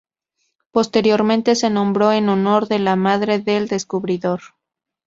Posteriormente, 0.71 1.53
se 1.53 1.69
nombró 1.69 2.11
en 2.11 2.27
honor 2.29 2.67
de 2.67 2.79
la 2.79 2.95
madre 2.95 3.37
del 3.37 3.67
descubridor. 3.67 4.41